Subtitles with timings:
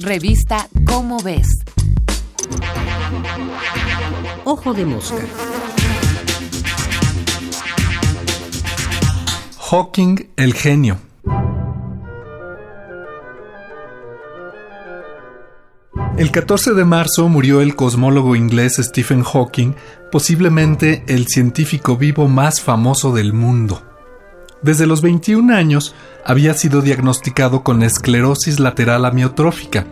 [0.00, 1.48] Revista Cómo ves.
[4.44, 5.22] Ojo de mosca.
[9.58, 10.98] Hawking el genio.
[16.16, 19.74] El 14 de marzo murió el cosmólogo inglés Stephen Hawking,
[20.10, 23.91] posiblemente el científico vivo más famoso del mundo.
[24.62, 25.92] Desde los 21 años
[26.24, 29.86] había sido diagnosticado con esclerosis lateral amiotrófica,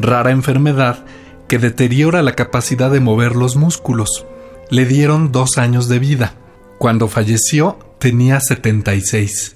[0.00, 1.04] rara enfermedad
[1.46, 4.26] que deteriora la capacidad de mover los músculos.
[4.68, 6.34] Le dieron dos años de vida.
[6.78, 9.54] Cuando falleció tenía 76.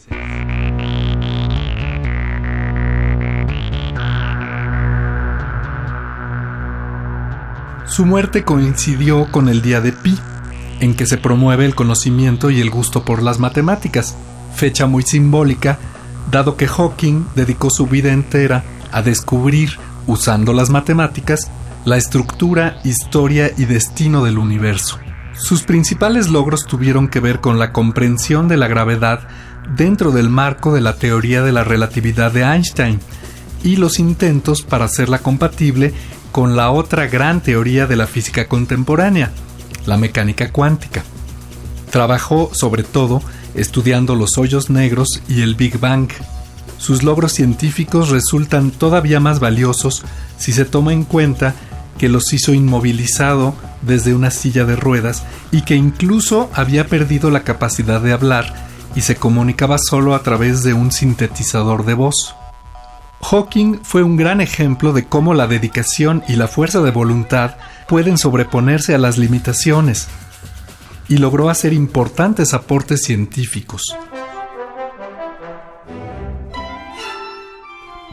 [7.86, 10.16] Su muerte coincidió con el día de Pi,
[10.78, 14.16] en que se promueve el conocimiento y el gusto por las matemáticas,
[14.54, 15.78] fecha muy simbólica,
[16.30, 21.50] dado que Hawking dedicó su vida entera a descubrir, usando las matemáticas,
[21.84, 24.98] la estructura, historia y destino del universo.
[25.32, 29.20] Sus principales logros tuvieron que ver con la comprensión de la gravedad
[29.76, 33.00] dentro del marco de la teoría de la relatividad de Einstein
[33.62, 35.94] y los intentos para hacerla compatible
[36.32, 39.30] con la otra gran teoría de la física contemporánea,
[39.86, 41.02] la mecánica cuántica.
[41.90, 43.22] Trabajó sobre todo
[43.54, 46.08] estudiando los hoyos negros y el Big Bang.
[46.78, 50.02] Sus logros científicos resultan todavía más valiosos
[50.38, 51.54] si se toma en cuenta
[51.98, 57.44] que los hizo inmovilizado desde una silla de ruedas y que incluso había perdido la
[57.44, 58.54] capacidad de hablar
[58.94, 62.34] y se comunicaba solo a través de un sintetizador de voz.
[63.22, 68.16] Hawking fue un gran ejemplo de cómo la dedicación y la fuerza de voluntad pueden
[68.16, 70.08] sobreponerse a las limitaciones,
[71.10, 73.96] y logró hacer importantes aportes científicos.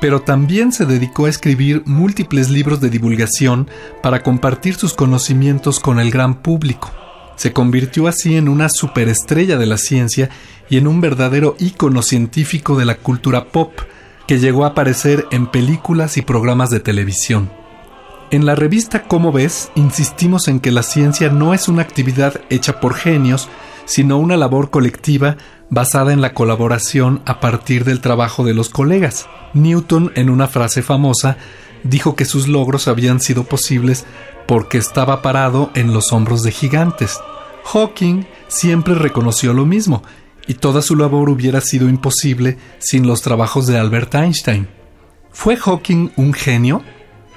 [0.02, 3.70] Pero también se dedicó a escribir múltiples libros de divulgación
[4.02, 6.92] para compartir sus conocimientos con el gran público.
[7.36, 10.32] Se convirtió así en una superestrella de la ciencia
[10.67, 13.73] y en un verdadero ícono científico de la cultura pop,
[14.26, 17.57] que llegó a aparecer en películas y programas de televisión.
[18.30, 22.82] En la revista Cómo ves, insistimos en que la ciencia no es una actividad hecha
[22.82, 23.48] por genios,
[23.86, 25.38] sino una labor colectiva
[25.70, 29.27] basada en la colaboración a partir del trabajo de los colegas.
[29.54, 31.37] Newton, en una frase famosa,
[31.83, 34.05] dijo que sus logros habían sido posibles
[34.45, 37.21] porque estaba parado en los hombros de gigantes.
[37.64, 40.04] Hawking siempre reconoció lo mismo
[40.48, 44.67] y toda su labor hubiera sido imposible sin los trabajos de Albert Einstein.
[45.32, 46.83] ¿Fue Hawking un genio?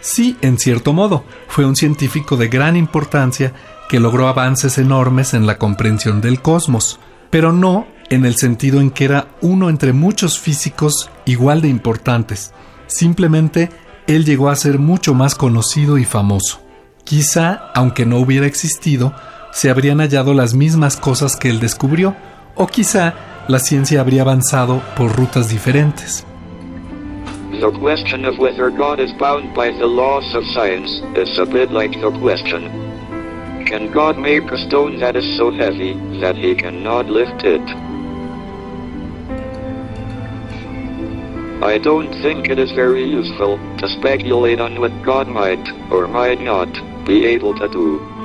[0.01, 3.53] Sí, en cierto modo, fue un científico de gran importancia
[3.89, 8.91] que logró avances enormes en la comprensión del cosmos, pero no en el sentido en
[8.91, 12.53] que era uno entre muchos físicos igual de importantes.
[12.87, 13.71] Simplemente
[14.07, 16.61] él llegó a ser mucho más conocido y famoso.
[17.05, 19.15] Quizá, aunque no hubiera existido,
[19.53, 22.17] se habrían hallado las mismas cosas que él descubrió,
[22.57, 23.15] o quizá
[23.49, 26.27] la ciencia habría avanzado por rutas diferentes.
[27.61, 31.71] The question of whether God is bound by the laws of science is a bit
[31.71, 32.63] like the question
[33.67, 37.61] Can God make a stone that is so heavy that he cannot lift it?
[41.63, 46.41] I don't think it is very useful to speculate on what God might or might
[46.41, 46.73] not
[47.05, 48.20] be able to do.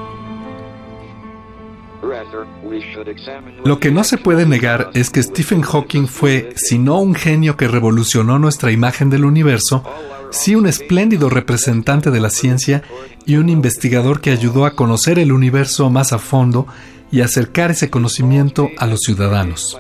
[3.64, 7.58] Lo que no se puede negar es que Stephen Hawking fue, si no un genio
[7.58, 9.84] que revolucionó nuestra imagen del universo,
[10.32, 12.84] sí un espléndido representante de la ciencia
[13.26, 16.68] y un investigador que ayudó a conocer el universo más a fondo
[17.12, 19.78] y acercar ese conocimiento a los ciudadanos.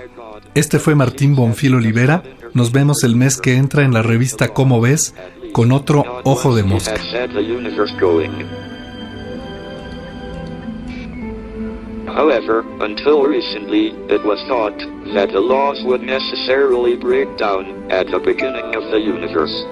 [0.54, 2.24] Este fue Martín Bonfil Olivera.
[2.54, 5.14] Nos vemos el mes que entra en la revista Cómo ves
[5.52, 6.96] con otro ojo de mosca.
[12.08, 14.78] However, until recently, it was thought
[15.14, 19.66] that the laws would necessarily break down at the beginning of the universe.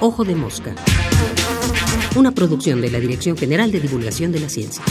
[0.00, 0.74] Ojo de Mosca.
[2.16, 4.84] Una producción de la Dirección General de Divulgación de la Ciencia.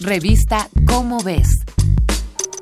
[0.00, 1.65] Revista Cómo ves